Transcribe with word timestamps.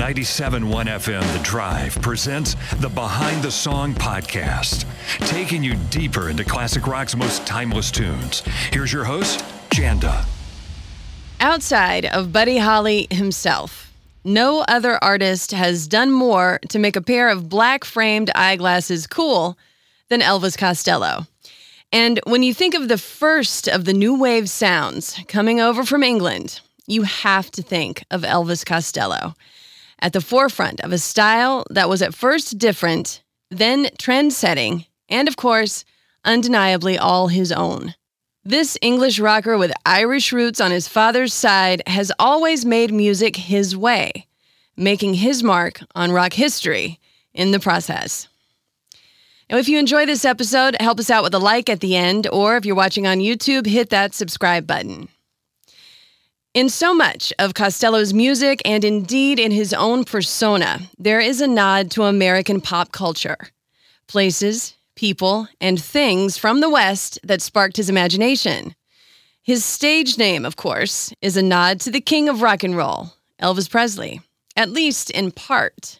97.1 0.00 0.86
FM 0.86 1.32
The 1.36 1.42
Drive 1.44 2.00
presents 2.00 2.56
the 2.76 2.88
Behind 2.88 3.42
the 3.42 3.50
Song 3.50 3.92
podcast, 3.92 4.86
taking 5.28 5.62
you 5.62 5.74
deeper 5.90 6.30
into 6.30 6.42
classic 6.42 6.86
rock's 6.86 7.14
most 7.14 7.46
timeless 7.46 7.90
tunes. 7.90 8.40
Here's 8.72 8.94
your 8.94 9.04
host, 9.04 9.44
Janda. 9.68 10.24
Outside 11.38 12.06
of 12.06 12.32
Buddy 12.32 12.56
Holly 12.56 13.08
himself, 13.10 13.92
no 14.24 14.64
other 14.66 14.98
artist 15.04 15.52
has 15.52 15.86
done 15.86 16.10
more 16.10 16.60
to 16.70 16.78
make 16.78 16.96
a 16.96 17.02
pair 17.02 17.28
of 17.28 17.50
black 17.50 17.84
framed 17.84 18.30
eyeglasses 18.34 19.06
cool 19.06 19.58
than 20.08 20.22
Elvis 20.22 20.56
Costello. 20.56 21.26
And 21.92 22.20
when 22.24 22.42
you 22.42 22.54
think 22.54 22.72
of 22.72 22.88
the 22.88 22.96
first 22.96 23.68
of 23.68 23.84
the 23.84 23.92
new 23.92 24.18
wave 24.18 24.48
sounds 24.48 25.20
coming 25.28 25.60
over 25.60 25.84
from 25.84 26.02
England, 26.02 26.62
you 26.86 27.02
have 27.02 27.50
to 27.50 27.60
think 27.62 28.02
of 28.10 28.22
Elvis 28.22 28.64
Costello 28.64 29.34
at 30.00 30.12
the 30.12 30.20
forefront 30.20 30.80
of 30.80 30.92
a 30.92 30.98
style 30.98 31.64
that 31.70 31.88
was 31.88 32.02
at 32.02 32.14
first 32.14 32.58
different, 32.58 33.22
then 33.50 33.88
trend 33.98 34.32
setting, 34.32 34.86
and 35.08 35.28
of 35.28 35.36
course, 35.36 35.84
undeniably 36.24 36.98
all 36.98 37.28
his 37.28 37.52
own. 37.52 37.94
This 38.44 38.78
English 38.80 39.18
rocker 39.18 39.58
with 39.58 39.72
Irish 39.84 40.32
roots 40.32 40.60
on 40.60 40.70
his 40.70 40.88
father's 40.88 41.34
side 41.34 41.82
has 41.86 42.10
always 42.18 42.64
made 42.64 42.92
music 42.92 43.36
his 43.36 43.76
way, 43.76 44.26
making 44.76 45.14
his 45.14 45.42
mark 45.42 45.80
on 45.94 46.10
rock 46.12 46.32
history 46.32 46.98
in 47.34 47.50
the 47.50 47.60
process. 47.60 48.28
Now, 49.50 49.58
if 49.58 49.68
you 49.68 49.78
enjoy 49.78 50.06
this 50.06 50.24
episode, 50.24 50.76
help 50.80 51.00
us 51.00 51.10
out 51.10 51.24
with 51.24 51.34
a 51.34 51.38
like 51.38 51.68
at 51.68 51.80
the 51.80 51.96
end, 51.96 52.28
or 52.32 52.56
if 52.56 52.64
you're 52.64 52.76
watching 52.76 53.06
on 53.06 53.18
YouTube, 53.18 53.66
hit 53.66 53.90
that 53.90 54.14
subscribe 54.14 54.66
button. 54.66 55.08
In 56.52 56.68
so 56.68 56.92
much 56.92 57.32
of 57.38 57.54
Costello's 57.54 58.12
music, 58.12 58.60
and 58.64 58.84
indeed 58.84 59.38
in 59.38 59.52
his 59.52 59.72
own 59.72 60.04
persona, 60.04 60.80
there 60.98 61.20
is 61.20 61.40
a 61.40 61.46
nod 61.46 61.92
to 61.92 62.02
American 62.02 62.60
pop 62.60 62.90
culture. 62.90 63.36
Places, 64.08 64.74
people, 64.96 65.46
and 65.60 65.80
things 65.80 66.36
from 66.36 66.60
the 66.60 66.68
West 66.68 67.20
that 67.22 67.40
sparked 67.40 67.76
his 67.76 67.88
imagination. 67.88 68.74
His 69.44 69.64
stage 69.64 70.18
name, 70.18 70.44
of 70.44 70.56
course, 70.56 71.14
is 71.22 71.36
a 71.36 71.42
nod 71.42 71.78
to 71.82 71.90
the 71.92 72.00
king 72.00 72.28
of 72.28 72.42
rock 72.42 72.64
and 72.64 72.76
roll, 72.76 73.12
Elvis 73.40 73.70
Presley, 73.70 74.20
at 74.56 74.70
least 74.70 75.08
in 75.12 75.30
part. 75.30 75.99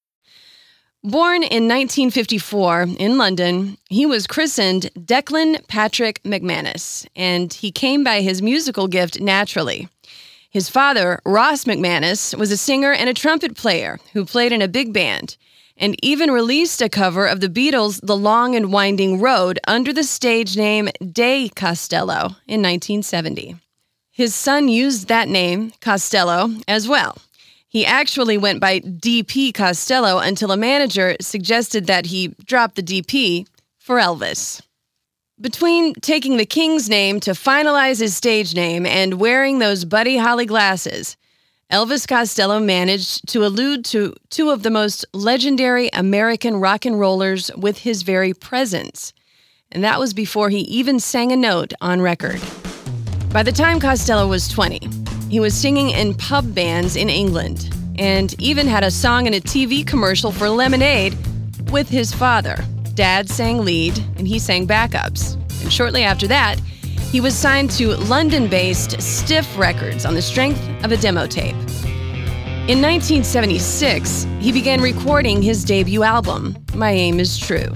Born 1.03 1.37
in 1.37 1.67
1954 1.67 2.85
in 2.99 3.17
London, 3.17 3.79
he 3.89 4.05
was 4.05 4.27
christened 4.27 4.91
Declan 4.95 5.67
Patrick 5.67 6.21
McManus, 6.21 7.07
and 7.15 7.51
he 7.51 7.71
came 7.71 8.03
by 8.03 8.21
his 8.21 8.43
musical 8.43 8.87
gift 8.87 9.19
naturally. 9.19 9.89
His 10.51 10.69
father, 10.69 11.19
Ross 11.25 11.63
McManus, 11.63 12.37
was 12.37 12.51
a 12.51 12.57
singer 12.57 12.93
and 12.93 13.09
a 13.09 13.15
trumpet 13.15 13.57
player 13.57 13.99
who 14.13 14.25
played 14.25 14.51
in 14.51 14.61
a 14.61 14.67
big 14.67 14.93
band 14.93 15.37
and 15.75 15.95
even 16.05 16.29
released 16.29 16.83
a 16.83 16.89
cover 16.89 17.25
of 17.25 17.39
the 17.39 17.49
Beatles' 17.49 17.99
The 18.03 18.15
Long 18.15 18.55
and 18.55 18.71
Winding 18.71 19.19
Road 19.19 19.57
under 19.67 19.91
the 19.91 20.03
stage 20.03 20.55
name 20.55 20.89
Day 21.11 21.49
Costello 21.49 22.35
in 22.45 22.61
1970. 22.61 23.55
His 24.11 24.35
son 24.35 24.67
used 24.67 25.07
that 25.07 25.27
name, 25.27 25.73
Costello, 25.81 26.51
as 26.67 26.87
well. 26.87 27.17
He 27.71 27.85
actually 27.85 28.37
went 28.37 28.59
by 28.59 28.81
DP 28.81 29.53
Costello 29.53 30.17
until 30.17 30.51
a 30.51 30.57
manager 30.57 31.15
suggested 31.21 31.87
that 31.87 32.07
he 32.07 32.35
drop 32.43 32.75
the 32.75 32.83
DP 32.83 33.47
for 33.79 33.95
Elvis. 33.95 34.61
Between 35.39 35.93
taking 35.93 36.35
the 36.35 36.45
King's 36.45 36.89
name 36.89 37.21
to 37.21 37.31
finalize 37.31 38.01
his 38.01 38.13
stage 38.13 38.53
name 38.55 38.85
and 38.85 39.21
wearing 39.21 39.59
those 39.59 39.85
Buddy 39.85 40.17
Holly 40.17 40.45
glasses, 40.45 41.15
Elvis 41.71 42.05
Costello 42.05 42.59
managed 42.59 43.29
to 43.29 43.45
allude 43.45 43.85
to 43.85 44.15
two 44.29 44.49
of 44.49 44.63
the 44.63 44.69
most 44.69 45.05
legendary 45.13 45.89
American 45.93 46.57
rock 46.57 46.83
and 46.85 46.99
rollers 46.99 47.49
with 47.55 47.77
his 47.77 48.01
very 48.01 48.33
presence. 48.33 49.13
And 49.71 49.81
that 49.85 49.97
was 49.97 50.13
before 50.13 50.49
he 50.49 50.59
even 50.59 50.99
sang 50.99 51.31
a 51.31 51.37
note 51.37 51.71
on 51.79 52.01
record. 52.01 52.41
By 53.31 53.43
the 53.43 53.53
time 53.53 53.79
Costello 53.79 54.27
was 54.27 54.49
20, 54.49 54.81
he 55.31 55.39
was 55.39 55.53
singing 55.53 55.91
in 55.91 56.13
pub 56.13 56.53
bands 56.53 56.97
in 56.97 57.09
England 57.09 57.73
and 57.97 58.35
even 58.37 58.67
had 58.67 58.83
a 58.83 58.91
song 58.91 59.27
in 59.27 59.33
a 59.33 59.39
TV 59.39 59.87
commercial 59.87 60.29
for 60.29 60.49
Lemonade 60.49 61.15
with 61.71 61.87
his 61.87 62.13
father. 62.13 62.57
Dad 62.95 63.29
sang 63.29 63.59
lead 63.63 63.97
and 64.17 64.27
he 64.27 64.37
sang 64.37 64.67
backups. 64.67 65.35
And 65.61 65.71
shortly 65.71 66.03
after 66.03 66.27
that, 66.27 66.59
he 67.11 67.21
was 67.21 67.33
signed 67.33 67.71
to 67.71 67.95
London 67.95 68.49
based 68.49 69.01
Stiff 69.01 69.57
Records 69.57 70.05
on 70.05 70.15
the 70.15 70.21
strength 70.21 70.61
of 70.83 70.91
a 70.91 70.97
demo 70.97 71.25
tape. 71.27 71.55
In 72.67 72.81
1976, 72.81 74.27
he 74.41 74.51
began 74.51 74.81
recording 74.81 75.41
his 75.41 75.63
debut 75.63 76.03
album, 76.03 76.57
My 76.75 76.91
Aim 76.91 77.21
Is 77.21 77.39
True. 77.39 77.71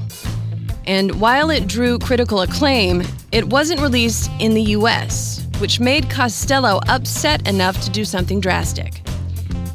And 0.88 1.22
while 1.22 1.50
it 1.50 1.68
drew 1.68 2.00
critical 2.00 2.42
acclaim, 2.42 3.04
it 3.32 3.48
wasn't 3.48 3.80
released 3.80 4.30
in 4.42 4.54
the 4.54 4.62
US, 4.74 5.35
which 5.60 5.80
made 5.80 6.10
Costello 6.10 6.82
upset 6.90 7.48
enough 7.48 7.82
to 7.82 7.90
do 7.90 8.04
something 8.04 8.40
drastic. 8.40 9.02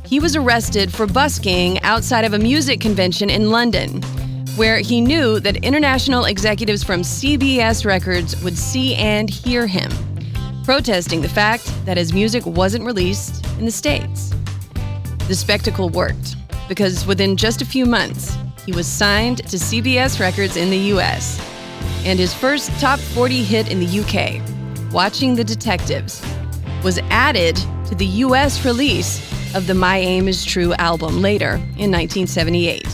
He 0.04 0.20
was 0.20 0.36
arrested 0.36 0.92
for 0.92 1.06
busking 1.06 1.80
outside 1.82 2.24
of 2.24 2.34
a 2.34 2.38
music 2.38 2.80
convention 2.80 3.30
in 3.30 3.50
London, 3.50 4.02
where 4.56 4.80
he 4.80 5.00
knew 5.00 5.40
that 5.40 5.64
international 5.64 6.26
executives 6.26 6.82
from 6.82 7.00
CBS 7.00 7.86
Records 7.86 8.42
would 8.42 8.58
see 8.58 8.94
and 8.96 9.30
hear 9.30 9.66
him, 9.66 9.90
protesting 10.64 11.22
the 11.22 11.28
fact 11.28 11.72
that 11.86 11.96
his 11.96 12.12
music 12.12 12.44
wasn't 12.44 12.84
released 12.84 13.46
in 13.58 13.64
the 13.64 13.70
States. 13.70 14.34
The 15.28 15.34
spectacle 15.34 15.88
worked, 15.88 16.36
because 16.68 17.06
within 17.06 17.36
just 17.36 17.62
a 17.62 17.66
few 17.66 17.86
months, 17.86 18.36
he 18.66 18.72
was 18.72 18.86
signed 18.86 19.38
to 19.48 19.56
CBS 19.56 20.20
Records 20.20 20.56
in 20.56 20.68
the 20.68 20.92
US, 20.94 21.40
and 22.04 22.18
his 22.18 22.34
first 22.34 22.70
top 22.80 22.98
40 22.98 23.42
hit 23.44 23.70
in 23.70 23.80
the 23.80 24.00
UK 24.00 24.59
Watching 24.92 25.36
the 25.36 25.44
Detectives, 25.44 26.20
was 26.82 26.98
added 27.10 27.54
to 27.86 27.94
the 27.94 28.06
US 28.06 28.64
release 28.64 29.20
of 29.54 29.68
the 29.68 29.74
My 29.74 29.98
Aim 29.98 30.26
Is 30.26 30.44
True 30.44 30.74
album 30.74 31.22
later 31.22 31.54
in 31.78 31.92
1978, 31.92 32.84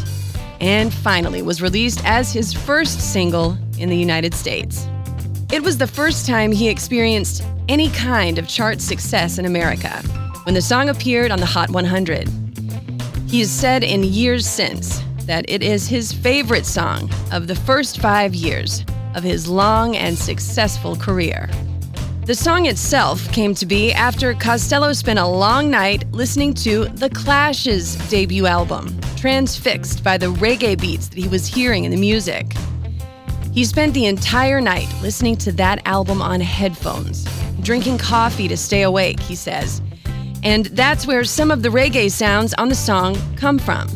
and 0.61 0.93
finally 0.93 1.41
was 1.41 1.63
released 1.63 2.05
as 2.05 2.31
his 2.31 2.53
first 2.53 3.01
single 3.15 3.57
in 3.79 3.89
the 3.89 3.97
United 3.97 4.35
States. 4.35 4.87
It 5.51 5.63
was 5.63 5.79
the 5.79 5.87
first 5.87 6.27
time 6.27 6.53
he 6.53 6.69
experienced 6.69 7.43
any 7.67 7.89
kind 7.89 8.39
of 8.39 8.47
chart 8.47 8.83
success 8.83 9.39
in 9.39 9.47
America 9.47 10.03
when 10.43 10.55
the 10.55 10.61
song 10.61 10.91
appeared 10.91 11.31
on 11.31 11.41
the 11.41 11.47
Hot 11.47 11.71
100. 11.71 12.29
He 13.27 13.41
has 13.41 13.51
said 13.51 13.83
in 13.83 14.05
years 14.05 14.47
since 14.47 15.01
that 15.21 15.47
it 15.49 15.63
is 15.63 15.89
his 15.89 16.13
favorite 16.13 16.67
song 16.67 17.11
of 17.33 17.47
the 17.47 17.57
first 17.57 18.03
five 18.03 18.35
years 18.35 18.85
of 19.15 19.23
his 19.23 19.49
long 19.49 19.97
and 19.97 20.19
successful 20.19 20.95
career. 20.95 21.49
The 22.27 22.35
song 22.35 22.67
itself 22.67 23.31
came 23.31 23.55
to 23.55 23.65
be 23.65 23.93
after 23.93 24.35
Costello 24.35 24.93
spent 24.95 25.21
a 25.21 25.25
long 25.25 25.71
night 25.71 26.11
listening 26.11 26.55
to 26.55 26.87
The 26.87 27.09
Clash's 27.11 27.95
debut 28.09 28.47
album, 28.47 29.01
transfixed 29.15 30.03
by 30.03 30.19
the 30.19 30.33
reggae 30.33 30.77
beats 30.77 31.07
that 31.07 31.19
he 31.19 31.29
was 31.29 31.47
hearing 31.47 31.85
in 31.85 31.93
the 31.93 31.97
music. 31.97 32.53
He 33.53 33.65
spent 33.65 33.95
the 33.95 34.07
entire 34.07 34.61
night 34.61 34.93
listening 35.03 35.37
to 35.37 35.53
that 35.53 35.87
album 35.87 36.21
on 36.21 36.41
headphones, 36.41 37.29
drinking 37.61 37.99
coffee 37.99 38.49
to 38.49 38.57
stay 38.57 38.83
awake, 38.83 39.21
he 39.21 39.37
says. 39.37 39.81
And 40.43 40.67
that's 40.67 41.07
where 41.07 41.23
some 41.23 41.53
of 41.53 41.63
the 41.63 41.69
reggae 41.69 42.11
sounds 42.11 42.55
on 42.55 42.69
the 42.69 42.75
song 42.75 43.17
come 43.37 43.61
from. 43.61 43.87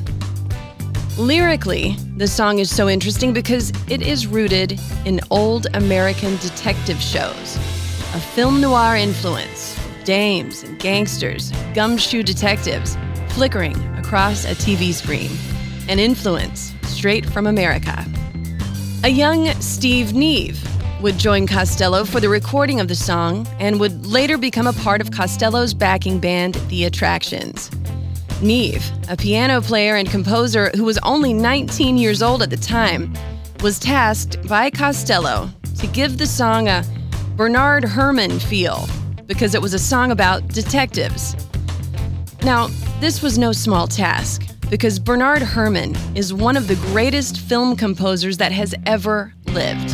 Lyrically, 1.19 1.97
the 2.17 2.29
song 2.29 2.61
is 2.61 2.73
so 2.73 2.89
interesting 2.89 3.33
because 3.33 3.73
it 3.89 4.03
is 4.03 4.29
rooted 4.29 4.79
in 5.05 5.19
old 5.33 5.67
American 5.75 6.37
detective 6.37 7.01
shows 7.03 7.59
a 8.13 8.21
film 8.21 8.61
noir 8.61 8.97
influence, 8.97 9.79
dames 10.05 10.65
and 10.65 10.77
gangsters, 10.81 11.53
gumshoe 11.75 12.25
detectives 12.25 12.97
flickering 13.29 13.77
across 13.97 14.45
a 14.45 14.49
TV 14.49 14.93
screen, 14.93 15.31
an 15.89 16.01
influence 16.01 16.75
straight 16.83 17.25
from 17.25 17.47
America. 17.47 18.05
A 19.05 19.09
young 19.09 19.47
Steve 19.61 20.13
Nieve 20.13 20.61
would 21.01 21.19
join 21.19 21.47
Costello 21.47 22.05
for 22.05 22.19
the 22.19 22.29
recording 22.29 22.81
of 22.81 22.89
the 22.89 22.97
song 22.97 23.47
and 23.61 23.79
would 23.79 24.05
later 24.05 24.37
become 24.37 24.67
a 24.67 24.73
part 24.73 25.01
of 25.01 25.13
Costello's 25.13 25.73
backing 25.73 26.19
band, 26.19 26.55
The 26.69 26.87
Attractions. 26.87 27.71
Nieve, 28.43 28.85
a 29.09 29.17
piano 29.17 29.61
player 29.61 29.95
and 29.95 30.11
composer 30.11 30.71
who 30.75 30.83
was 30.83 30.99
only 31.05 31.33
19 31.33 31.97
years 31.97 32.23
old 32.23 32.43
at 32.43 32.51
the 32.51 32.57
time, 32.57 33.15
was 33.63 33.79
tasked 33.79 34.43
by 34.49 34.69
Costello 34.69 35.49
to 35.79 35.87
give 35.87 36.19
the 36.19 36.27
song 36.27 36.67
a 36.67 36.85
Bernard 37.41 37.85
Herrmann 37.85 38.39
feel 38.39 38.87
because 39.25 39.55
it 39.55 39.63
was 39.63 39.73
a 39.73 39.79
song 39.79 40.11
about 40.11 40.47
detectives. 40.49 41.35
Now, 42.43 42.69
this 43.01 43.23
was 43.23 43.39
no 43.39 43.51
small 43.51 43.89
task 43.89 44.43
because 44.69 44.99
Bernard 44.99 45.41
Herrmann 45.41 45.97
is 46.15 46.35
one 46.35 46.55
of 46.55 46.69
the 46.69 46.75
greatest 46.93 47.39
film 47.39 47.77
composers 47.77 48.37
that 48.37 48.53
has 48.53 48.75
ever 48.85 49.33
lived, 49.47 49.91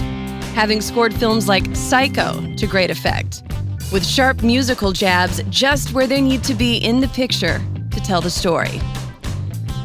having 0.56 0.80
scored 0.80 1.14
films 1.14 1.46
like 1.46 1.76
Psycho 1.76 2.52
to 2.56 2.66
great 2.66 2.90
effect, 2.90 3.44
with 3.92 4.04
sharp 4.04 4.42
musical 4.42 4.90
jabs 4.90 5.40
just 5.48 5.92
where 5.92 6.08
they 6.08 6.20
need 6.20 6.42
to 6.42 6.52
be 6.52 6.78
in 6.78 6.98
the 6.98 7.08
picture 7.08 7.62
to 7.92 8.00
tell 8.00 8.20
the 8.20 8.28
story. 8.28 8.80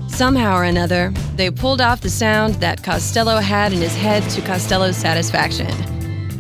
Somehow 0.08 0.58
or 0.58 0.64
another, 0.64 1.14
they 1.36 1.52
pulled 1.52 1.80
off 1.80 2.02
the 2.02 2.10
sound 2.10 2.56
that 2.56 2.82
Costello 2.82 3.38
had 3.38 3.72
in 3.72 3.82
his 3.82 3.96
head 3.96 4.28
to 4.32 4.42
Costello's 4.42 4.98
satisfaction, 4.98 5.68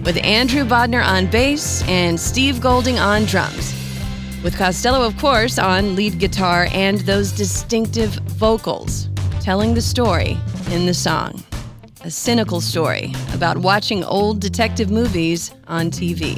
with 0.03 0.17
Andrew 0.23 0.63
Bodnar 0.63 1.05
on 1.05 1.27
bass 1.27 1.83
and 1.87 2.19
Steve 2.19 2.59
Goulding 2.59 2.99
on 2.99 3.25
drums 3.25 3.75
with 4.43 4.57
Costello, 4.57 5.05
of 5.05 5.17
course, 5.17 5.59
on 5.59 5.95
lead 5.95 6.17
guitar 6.17 6.67
and 6.71 6.99
those 7.01 7.31
distinctive 7.31 8.09
vocals 8.39 9.09
telling 9.39 9.73
the 9.73 9.81
story 9.81 10.37
in 10.71 10.85
the 10.85 10.93
song. 10.93 11.43
A 12.03 12.09
cynical 12.09 12.61
story 12.61 13.13
about 13.33 13.57
watching 13.57 14.03
old 14.03 14.39
detective 14.39 14.89
movies 14.89 15.53
on 15.67 15.91
TV. 15.91 16.35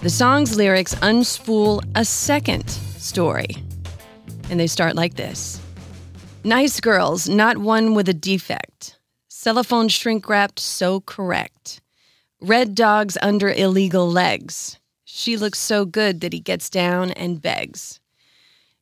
The 0.00 0.10
song's 0.10 0.56
lyrics 0.56 0.94
unspool 0.96 1.82
a 1.94 2.04
second 2.04 2.68
story, 2.68 3.56
and 4.50 4.58
they 4.58 4.66
start 4.66 4.96
like 4.96 5.14
this 5.14 5.60
Nice 6.42 6.80
girls, 6.80 7.28
not 7.28 7.58
one 7.58 7.94
with 7.94 8.08
a 8.08 8.14
defect. 8.14 8.98
Cellophane 9.28 9.88
shrink 9.88 10.28
wrapped 10.28 10.58
so 10.58 11.00
correct. 11.00 11.80
Red 12.44 12.74
dogs 12.74 13.16
under 13.22 13.48
illegal 13.50 14.06
legs. 14.06 14.78
She 15.06 15.38
looks 15.38 15.58
so 15.58 15.86
good 15.86 16.20
that 16.20 16.34
he 16.34 16.40
gets 16.40 16.68
down 16.68 17.10
and 17.12 17.40
begs. 17.40 18.00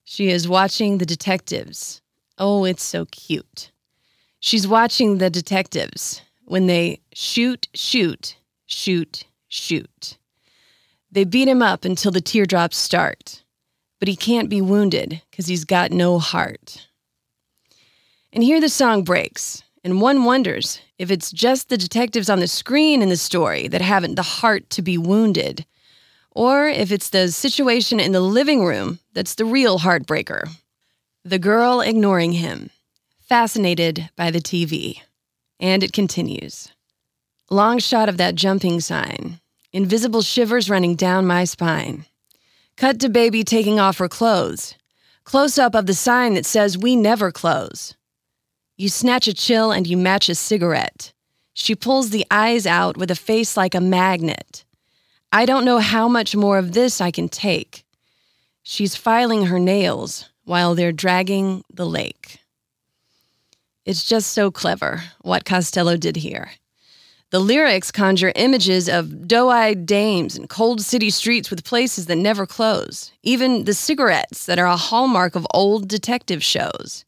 She 0.03 0.31
is 0.31 0.49
watching 0.49 0.99
the 0.99 1.07
detectives. 1.07 2.03
Oh, 2.39 2.65
it's 2.65 2.83
so 2.83 3.05
cute. 3.05 3.71
She's 4.41 4.67
watching 4.67 5.19
the 5.19 5.31
detectives 5.31 6.23
when 6.45 6.67
they 6.67 7.03
shoot, 7.15 7.69
shoot, 7.73 8.37
shoot, 8.67 9.27
shoot. 9.47 10.19
They 11.13 11.23
beat 11.23 11.47
him 11.47 11.63
up 11.63 11.85
until 11.85 12.11
the 12.11 12.21
teardrops 12.21 12.77
start, 12.77 13.45
but 14.01 14.09
he 14.09 14.17
can't 14.17 14.49
be 14.49 14.61
wounded 14.61 15.23
because 15.31 15.47
he's 15.47 15.65
got 15.65 15.93
no 15.93 16.19
heart. 16.19 16.89
And 18.33 18.43
here 18.43 18.61
the 18.61 18.69
song 18.69 19.05
breaks, 19.05 19.63
and 19.85 20.01
one 20.01 20.25
wonders 20.25 20.81
if 20.99 21.11
it's 21.11 21.31
just 21.31 21.69
the 21.69 21.77
detectives 21.77 22.31
on 22.31 22.41
the 22.41 22.47
screen 22.47 23.03
in 23.03 23.09
the 23.09 23.17
story 23.17 23.69
that 23.69 23.81
haven't 23.81 24.15
the 24.15 24.23
heart 24.23 24.69
to 24.71 24.83
be 24.83 24.97
wounded 24.97 25.67
or 26.35 26.67
if 26.67 26.91
it's 26.91 27.11
the 27.11 27.31
situation 27.31 28.01
in 28.01 28.13
the 28.13 28.21
living 28.21 28.65
room 28.65 28.99
that's 29.13 29.35
the 29.35 29.45
real 29.45 29.81
heartbreaker. 29.81 30.49
The 31.25 31.39
girl 31.39 31.81
ignoring 31.81 32.33
him, 32.33 32.71
fascinated 33.21 34.11
by 34.17 34.31
the 34.31 34.41
TV. 34.41 35.01
And 35.61 35.83
it 35.83 35.93
continues. 35.93 36.73
Long 37.51 37.79
shot 37.79 38.09
of 38.09 38.17
that 38.17 38.35
jumping 38.35 38.81
sign, 38.81 39.41
invisible 39.73 40.23
shivers 40.23 40.71
running 40.71 40.97
down 40.97 41.27
my 41.27 41.45
spine. 41.45 42.07
Cut 42.77 42.99
to 43.01 43.09
baby 43.09 43.45
taking 43.45 43.79
off 43.79 43.99
her 43.99 44.09
clothes. 44.09 44.75
Close 45.25 45.59
up 45.59 45.75
of 45.75 45.87
the 45.87 45.95
sign 45.95 46.35
that 46.35 46.47
says 46.47 46.79
we 46.79 46.97
never 46.97 47.31
close. 47.31 47.95
You 48.77 48.89
snatch 48.89 49.29
a 49.29 49.35
chill 49.35 49.71
and 49.71 49.87
you 49.87 49.97
match 49.97 50.29
a 50.29 50.35
cigarette. 50.35 51.13
She 51.55 51.75
pulls 51.75 52.11
the 52.11 52.27
eyes 52.31 52.67
out 52.67 52.97
with 52.97 53.11
a 53.11 53.15
face 53.15 53.57
like 53.57 53.75
a 53.75 53.81
magnet. 53.81 54.65
I 55.31 55.47
don't 55.47 55.65
know 55.65 55.79
how 55.79 56.09
much 56.09 56.35
more 56.35 56.59
of 56.59 56.73
this 56.73 57.01
I 57.01 57.11
can 57.11 57.29
take. 57.29 57.85
She's 58.63 58.97
filing 58.97 59.47
her 59.47 59.59
nails 59.59 60.31
while 60.45 60.75
they're 60.75 60.93
dragging 60.93 61.65
the 61.73 61.87
lake. 61.87 62.39
It's 63.85 64.05
just 64.05 64.31
so 64.31 64.51
clever 64.51 65.03
what 65.21 65.45
Costello 65.45 65.97
did 65.97 66.17
here. 66.17 66.53
The 67.31 67.41
lyrics 67.41 67.91
conjure 67.91 68.33
images 68.37 68.89
of 68.89 69.27
doe 69.27 69.49
eyed 69.49 69.87
dames 69.87 70.37
and 70.37 70.49
cold 70.49 70.83
city 70.83 71.11
streets 71.11 71.51
with 71.51 71.65
places 71.65 72.07
that 72.07 72.17
never 72.17 72.47
close, 72.47 73.11
even 73.23 73.65
the 73.65 73.75
cigarettes 73.75 74.45
that 74.47 74.59
are 74.59 74.67
a 74.67 74.77
hallmark 74.77 75.35
of 75.35 75.47
old 75.55 75.89
detective 75.89 76.45
shows. 76.45 77.05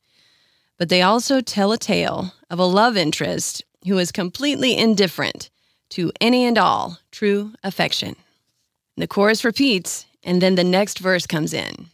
But 0.78 0.88
they 0.88 1.02
also 1.02 1.40
tell 1.40 1.72
a 1.72 1.78
tale 1.78 2.34
of 2.50 2.58
a 2.58 2.64
love 2.64 2.96
interest 2.96 3.62
who 3.86 3.98
is 3.98 4.10
completely 4.12 4.76
indifferent 4.76 5.50
to 5.90 6.10
any 6.20 6.44
and 6.44 6.58
all 6.58 6.98
true 7.10 7.52
affection. 7.62 8.16
The 8.96 9.06
chorus 9.06 9.44
repeats, 9.44 10.06
and 10.22 10.40
then 10.40 10.54
the 10.54 10.64
next 10.64 10.98
verse 10.98 11.26
comes 11.26 11.52
in. 11.52 11.86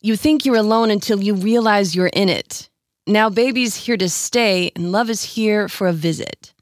You 0.00 0.16
think 0.16 0.44
you're 0.44 0.56
alone 0.56 0.90
until 0.90 1.22
you 1.22 1.34
realize 1.34 1.94
you're 1.94 2.08
in 2.08 2.28
it. 2.28 2.68
Now, 3.06 3.30
baby's 3.30 3.76
here 3.76 3.96
to 3.96 4.08
stay, 4.08 4.70
and 4.74 4.92
love 4.92 5.08
is 5.08 5.22
here 5.22 5.68
for 5.68 5.86
a 5.86 5.92
visit. 5.92 6.52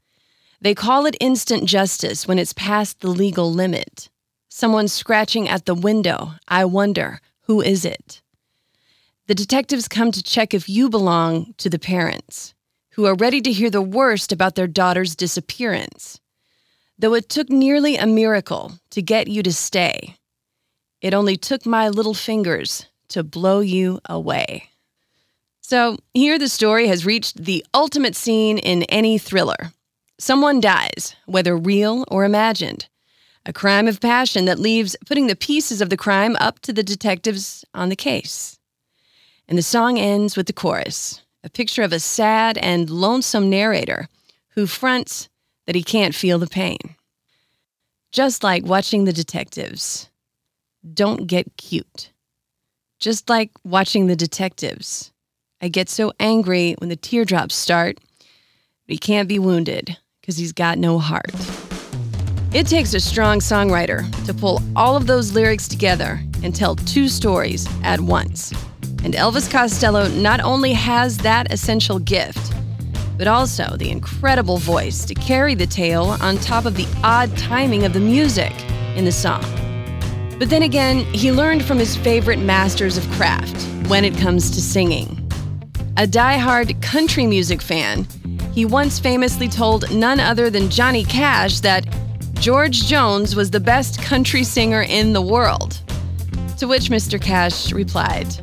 They 0.61 0.75
call 0.75 1.05
it 1.05 1.17
instant 1.19 1.65
justice 1.65 2.27
when 2.27 2.39
it's 2.39 2.53
past 2.53 3.01
the 3.01 3.09
legal 3.09 3.51
limit. 3.51 4.09
Someone 4.49 4.87
scratching 4.87 5.49
at 5.49 5.65
the 5.65 5.75
window. 5.75 6.33
I 6.47 6.65
wonder, 6.65 7.19
who 7.41 7.61
is 7.61 7.83
it? 7.83 8.21
The 9.27 9.35
detectives 9.35 9.87
come 9.87 10.11
to 10.11 10.23
check 10.23 10.53
if 10.53 10.69
you 10.69 10.89
belong 10.89 11.53
to 11.57 11.69
the 11.69 11.79
parents, 11.79 12.53
who 12.91 13.05
are 13.05 13.15
ready 13.15 13.41
to 13.41 13.51
hear 13.51 13.69
the 13.69 13.81
worst 13.81 14.31
about 14.31 14.55
their 14.55 14.67
daughter's 14.67 15.15
disappearance 15.15 16.19
though 16.97 17.13
it 17.13 17.29
took 17.29 17.49
nearly 17.49 17.97
a 17.97 18.05
miracle 18.05 18.79
to 18.91 19.01
get 19.01 19.27
you 19.27 19.43
to 19.43 19.53
stay. 19.53 20.17
It 21.01 21.13
only 21.13 21.37
took 21.37 21.65
my 21.65 21.89
little 21.89 22.13
fingers 22.13 22.87
to 23.09 23.23
blow 23.23 23.59
you 23.59 23.99
away. 24.07 24.69
So, 25.61 25.97
here 26.13 26.37
the 26.37 26.47
story 26.47 26.87
has 26.87 27.05
reached 27.05 27.43
the 27.43 27.65
ultimate 27.73 28.15
scene 28.15 28.57
in 28.57 28.83
any 28.83 29.17
thriller. 29.17 29.73
Someone 30.19 30.59
dies, 30.59 31.15
whether 31.25 31.57
real 31.57 32.05
or 32.07 32.23
imagined. 32.23 32.87
A 33.45 33.53
crime 33.53 33.87
of 33.87 33.99
passion 33.99 34.45
that 34.45 34.59
leaves 34.59 34.95
putting 35.05 35.27
the 35.27 35.35
pieces 35.35 35.81
of 35.81 35.89
the 35.89 35.97
crime 35.97 36.35
up 36.39 36.59
to 36.61 36.73
the 36.73 36.83
detectives 36.83 37.65
on 37.73 37.89
the 37.89 37.95
case. 37.95 38.57
And 39.47 39.57
the 39.57 39.63
song 39.63 39.99
ends 39.99 40.35
with 40.35 40.47
the 40.47 40.53
chorus 40.53 41.21
a 41.43 41.49
picture 41.49 41.83
of 41.83 41.93
a 41.93 41.99
sad 41.99 42.57
and 42.57 42.89
lonesome 42.89 43.51
narrator 43.51 44.09
who 44.55 44.65
fronts 44.65 45.29
that 45.67 45.75
he 45.75 45.83
can't 45.83 46.15
feel 46.15 46.39
the 46.39 46.47
pain. 46.47 46.79
Just 48.11 48.43
like 48.43 48.65
watching 48.65 49.05
the 49.05 49.13
detectives. 49.13 50.09
Don't 50.93 51.27
get 51.27 51.55
cute. 51.57 52.11
Just 52.99 53.29
like 53.29 53.51
watching 53.63 54.07
the 54.07 54.15
detectives. 54.15 55.11
I 55.61 55.67
get 55.67 55.89
so 55.89 56.13
angry 56.19 56.75
when 56.79 56.89
the 56.89 56.95
teardrops 56.95 57.55
start, 57.55 57.99
but 58.19 58.93
he 58.93 58.97
can't 58.97 59.29
be 59.29 59.37
wounded 59.37 59.97
because 60.21 60.37
he's 60.37 60.53
got 60.53 60.79
no 60.79 60.97
heart. 60.97 61.33
It 62.53 62.67
takes 62.67 62.93
a 62.93 62.99
strong 62.99 63.39
songwriter 63.39 64.09
to 64.25 64.33
pull 64.33 64.61
all 64.75 64.95
of 64.95 65.07
those 65.07 65.33
lyrics 65.33 65.67
together 65.67 66.21
and 66.41 66.55
tell 66.55 66.75
two 66.75 67.07
stories 67.07 67.67
at 67.83 67.99
once. 67.99 68.53
And 69.05 69.13
Elvis 69.13 69.49
Costello 69.51 70.07
not 70.07 70.39
only 70.41 70.73
has 70.73 71.19
that 71.19 71.53
essential 71.53 71.99
gift, 71.99 72.51
but 73.19 73.27
also 73.27 73.77
the 73.77 73.91
incredible 73.91 74.57
voice 74.57 75.05
to 75.05 75.13
carry 75.13 75.53
the 75.53 75.67
tale 75.67 76.17
on 76.21 76.39
top 76.39 76.65
of 76.65 76.75
the 76.75 76.87
odd 77.03 77.37
timing 77.37 77.85
of 77.85 77.93
the 77.93 77.99
music 77.99 78.51
in 78.95 79.05
the 79.05 79.11
song. 79.11 79.43
But 80.39 80.49
then 80.49 80.63
again, 80.63 81.01
he 81.13 81.31
learned 81.31 81.63
from 81.63 81.77
his 81.77 81.95
favorite 81.95 82.39
masters 82.39 82.97
of 82.97 83.07
craft 83.11 83.55
when 83.89 84.03
it 84.03 84.17
comes 84.17 84.49
to 84.49 84.59
singing. 84.59 85.21
A 85.97 86.07
die-hard 86.07 86.81
country 86.81 87.27
music 87.27 87.61
fan, 87.61 88.07
he 88.53 88.65
once 88.65 88.97
famously 88.97 89.47
told 89.47 89.93
none 89.93 90.19
other 90.19 90.49
than 90.49 90.71
Johnny 90.71 91.03
Cash 91.03 91.59
that 91.59 91.85
George 92.39 92.87
Jones 92.87 93.35
was 93.35 93.51
the 93.51 93.59
best 93.59 94.01
country 94.01 94.43
singer 94.43 94.81
in 94.81 95.13
the 95.13 95.21
world. 95.21 95.79
To 96.57 96.67
which 96.67 96.89
Mr. 96.89 97.21
Cash 97.21 97.71
replied, 97.71 98.35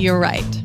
You're 0.00 0.18
right. 0.18 0.62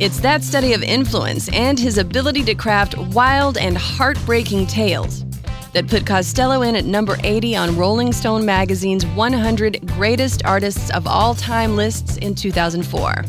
It's 0.00 0.20
that 0.20 0.42
study 0.42 0.72
of 0.72 0.82
influence 0.82 1.50
and 1.50 1.78
his 1.78 1.98
ability 1.98 2.44
to 2.44 2.54
craft 2.54 2.96
wild 2.96 3.58
and 3.58 3.76
heartbreaking 3.76 4.68
tales 4.68 5.26
that 5.74 5.86
put 5.86 6.06
Costello 6.06 6.62
in 6.62 6.74
at 6.74 6.86
number 6.86 7.18
80 7.24 7.56
on 7.56 7.76
Rolling 7.76 8.10
Stone 8.10 8.46
magazine's 8.46 9.04
100 9.04 9.86
Greatest 9.88 10.46
Artists 10.46 10.90
of 10.92 11.06
All 11.06 11.34
Time 11.34 11.76
lists 11.76 12.16
in 12.16 12.34
2004. 12.34 13.22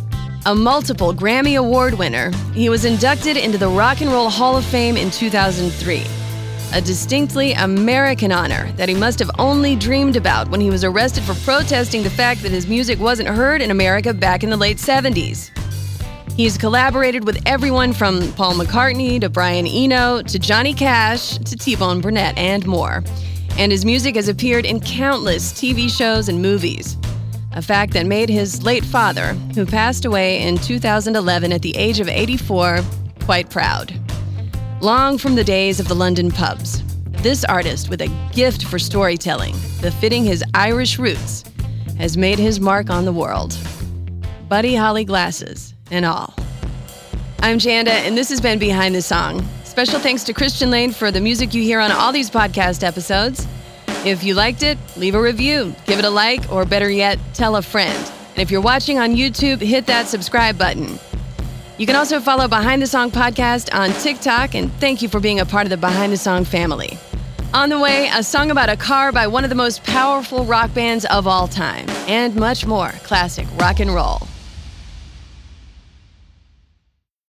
A 0.46 0.56
multiple 0.56 1.14
Grammy 1.14 1.60
Award 1.60 1.96
winner, 1.96 2.32
he 2.54 2.70
was 2.70 2.86
inducted 2.86 3.36
into 3.36 3.58
the 3.58 3.68
Rock 3.68 4.00
and 4.00 4.10
Roll 4.10 4.30
Hall 4.30 4.56
of 4.56 4.64
Fame 4.64 4.96
in 4.96 5.12
2003. 5.12 6.19
A 6.74 6.82
distinctly 6.82 7.54
American 7.54 8.32
honor 8.32 8.72
that 8.74 8.90
he 8.90 8.96
must 8.96 9.20
have 9.20 9.32
only 9.40 9.76
dreamed 9.76 10.16
about 10.16 10.50
when 10.50 10.62
he 10.62 10.70
was 10.70 10.84
arrested 10.84 11.24
for 11.24 11.34
protesting 11.46 12.04
the 12.04 12.10
fact 12.10 12.42
that 12.44 12.52
his 12.52 12.68
music 12.68 13.00
wasn't 13.00 13.28
heard 13.28 13.62
in 13.62 13.72
America 13.72 14.14
back 14.14 14.44
in 14.44 14.50
the 14.50 14.58
late 14.58 14.78
70s. 14.78 15.50
He's 16.36 16.58
collaborated 16.58 17.26
with 17.26 17.42
everyone 17.46 17.92
from 17.92 18.32
Paul 18.34 18.54
McCartney 18.54 19.20
to 19.20 19.30
Brian 19.30 19.68
Eno 19.68 20.22
to 20.22 20.40
Johnny 20.40 20.74
Cash 20.74 21.38
to 21.40 21.56
T 21.56 21.76
Bone 21.76 22.02
Burnett 22.02 22.38
and 22.38 22.66
more. 22.66 23.04
And 23.58 23.72
his 23.72 23.84
music 23.84 24.16
has 24.16 24.30
appeared 24.30 24.66
in 24.66 24.80
countless 24.80 25.52
TV 25.52 25.90
shows 25.90 26.30
and 26.30 26.42
movies. 26.42 26.98
A 27.54 27.62
fact 27.62 27.94
that 27.94 28.06
made 28.06 28.30
his 28.30 28.64
late 28.64 28.86
father, 28.86 29.34
who 29.54 29.66
passed 29.66 30.06
away 30.06 30.42
in 30.44 30.58
2011 30.58 31.52
at 31.52 31.62
the 31.62 31.76
age 31.76 32.00
of 32.00 32.08
84, 32.08 32.80
quite 33.26 33.50
proud. 33.50 33.94
Long 34.82 35.18
from 35.18 35.36
the 35.36 35.44
days 35.44 35.82
of 35.82 35.90
the 35.90 35.94
London 35.94 36.32
pubs, 36.32 36.82
this 37.22 37.44
artist 37.44 37.90
with 37.90 38.00
a 38.00 38.08
gift 38.32 38.64
for 38.64 38.80
storytelling, 38.80 39.52
befitting 39.82 40.24
his 40.24 40.42
Irish 40.54 40.98
roots, 40.98 41.44
has 41.98 42.16
made 42.16 42.40
his 42.40 42.62
mark 42.62 42.90
on 42.90 43.04
the 43.04 43.12
world. 43.12 43.58
Buddy 44.48 44.74
Holly 44.74 45.04
glasses 45.04 45.74
and 45.92 46.06
all. 46.06 46.34
I'm 47.40 47.58
Janda, 47.58 47.90
and 47.90 48.18
this 48.18 48.30
has 48.30 48.40
been 48.40 48.58
Behind 48.58 48.96
the 48.96 49.02
Song. 49.02 49.46
Special 49.66 50.00
thanks 50.00 50.24
to 50.24 50.34
Christian 50.34 50.72
Lane 50.72 50.94
for 50.94 51.12
the 51.12 51.20
music 51.20 51.54
you 51.54 51.62
hear 51.62 51.82
on 51.82 51.92
all 51.92 52.14
these 52.14 52.30
podcast 52.30 52.82
episodes. 52.82 53.46
If 54.06 54.24
you 54.24 54.34
liked 54.34 54.64
it, 54.64 54.78
leave 54.96 55.14
a 55.14 55.22
review, 55.22 55.76
give 55.88 56.00
it 56.00 56.06
a 56.06 56.10
like, 56.10 56.50
or 56.50 56.64
better 56.64 56.90
yet, 56.90 57.20
tell 57.34 57.58
a 57.58 57.62
friend. 57.62 57.98
And 58.30 58.38
if 58.38 58.50
you're 58.50 58.62
watching 58.62 58.98
on 58.98 59.18
YouTube, 59.18 59.60
hit 59.60 59.88
that 59.88 60.08
subscribe 60.08 60.58
button. 60.58 60.98
You 61.80 61.86
can 61.86 61.96
also 61.96 62.20
follow 62.20 62.50
Behind 62.50 62.82
the 62.82 62.88
Song 62.88 63.10
podcast 63.10 63.74
on 63.74 63.92
TikTok, 64.02 64.54
and 64.54 64.70
thank 64.82 65.02
you 65.02 65.08
for 65.08 65.22
being 65.22 65.40
a 65.40 65.46
part 65.46 65.66
of 65.66 65.70
the 65.70 65.78
Behind 65.78 66.12
the 66.12 66.18
Song 66.18 66.44
family. 66.44 66.98
On 67.54 67.70
the 67.70 67.80
way, 67.80 68.10
a 68.14 68.22
song 68.22 68.52
about 68.52 68.68
a 68.68 68.76
car 68.76 69.14
by 69.14 69.28
one 69.28 69.46
of 69.46 69.50
the 69.50 69.56
most 69.56 69.82
powerful 69.86 70.44
rock 70.44 70.74
bands 70.74 71.06
of 71.06 71.26
all 71.26 71.48
time, 71.48 71.88
and 72.06 72.36
much 72.36 72.66
more 72.66 72.90
classic 73.04 73.48
rock 73.56 73.80
and 73.80 73.96
roll. 73.96 74.29